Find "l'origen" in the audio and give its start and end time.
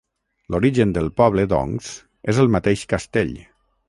0.53-0.93